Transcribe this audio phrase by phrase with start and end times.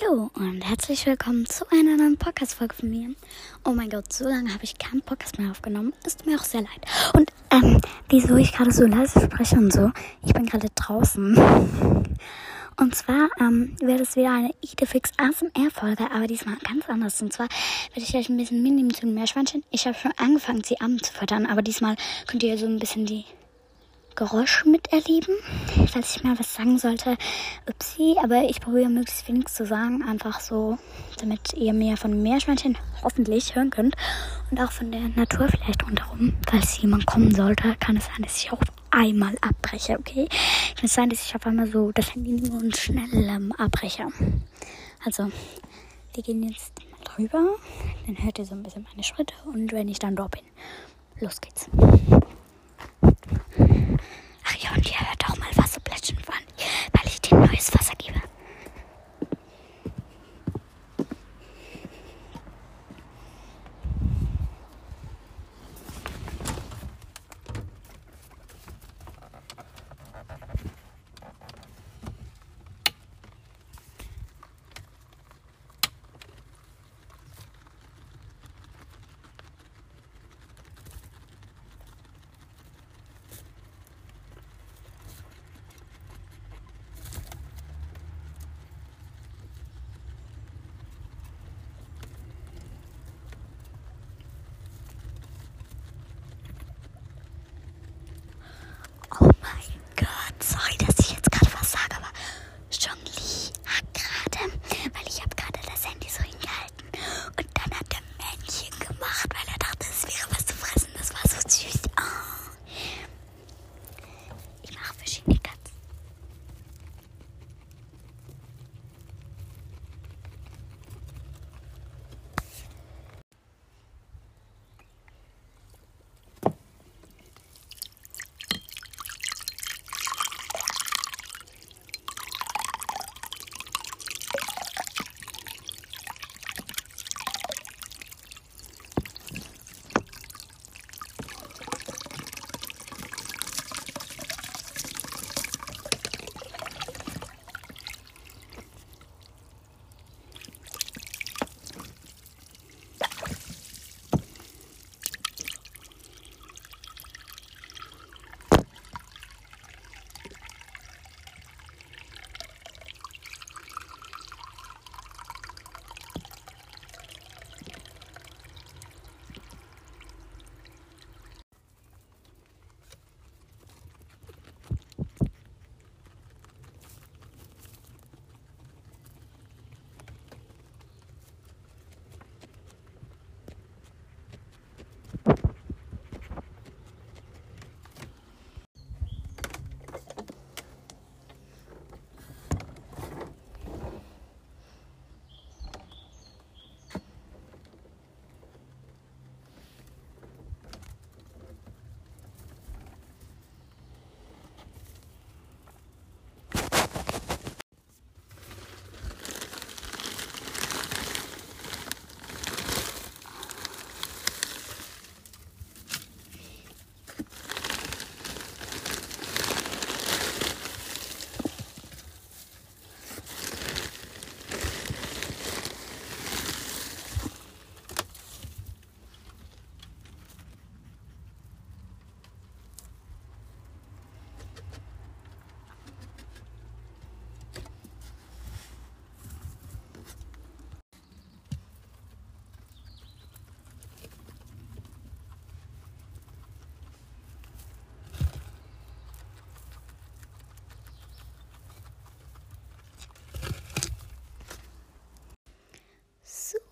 [0.00, 3.14] Hallo und herzlich willkommen zu einer neuen Podcast-Folge von mir.
[3.64, 5.92] Oh mein Gott, so lange habe ich keinen Podcast mehr aufgenommen.
[6.06, 6.86] Ist mir auch sehr leid.
[7.12, 9.90] Und ähm, wieso ich gerade so leise spreche und so,
[10.24, 11.36] ich bin gerade draußen.
[12.76, 17.20] Und zwar ähm, wird es wieder eine Idefix ASMR-Folge, aber diesmal ganz anders.
[17.20, 17.48] Und zwar
[17.92, 19.62] werde ich euch ein bisschen mitnehmen zu den Meerschweinchen.
[19.70, 21.96] Ich habe schon angefangen, sie abends zu füttern, aber diesmal
[22.26, 23.26] könnt ihr so ein bisschen die
[24.14, 25.34] Geräusche miterleben.
[25.90, 27.16] Falls ich mal was sagen sollte,
[27.68, 30.78] upsie, aber ich probiere möglichst wenig zu sagen, einfach so,
[31.18, 33.96] damit ihr mehr von Meerschweinchen hoffentlich hören könnt
[34.50, 36.34] und auch von der Natur vielleicht rundherum.
[36.48, 40.28] Falls jemand kommen sollte, kann es sein, dass ich auf einmal abbreche, okay?
[40.76, 44.06] Kann es sein, dass ich auf einmal so das Handy nehme und schnell ähm, abbreche.
[45.04, 45.30] Also,
[46.14, 47.56] wir gehen jetzt mal drüber,
[48.06, 50.42] dann hört ihr so ein bisschen meine Schritte und wenn ich dann dort bin,
[51.20, 51.68] los geht's.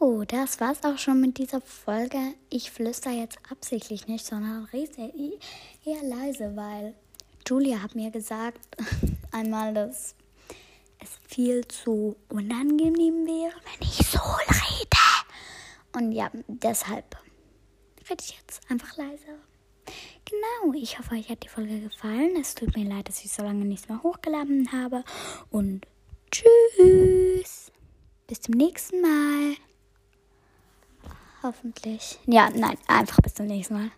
[0.01, 2.17] So, das war's auch schon mit dieser Folge.
[2.49, 6.95] Ich flüster jetzt absichtlich nicht, sondern eher leise, weil
[7.47, 8.61] Julia hat mir gesagt
[9.31, 10.15] einmal, dass
[11.01, 14.89] es viel zu unangenehm wäre, wenn ich so rede.
[15.93, 17.19] Und ja, deshalb
[18.09, 19.27] rede ich jetzt einfach leise.
[20.25, 22.37] Genau, ich hoffe, euch hat die Folge gefallen.
[22.41, 25.05] Es tut mir leid, dass ich so lange nichts mehr hochgeladen habe.
[25.51, 25.87] Und
[26.31, 27.71] tschüss.
[28.27, 29.57] Bis zum nächsten Mal.
[31.43, 32.19] Hoffentlich.
[32.27, 33.91] Ja, nein, einfach bis zum nächsten Mal.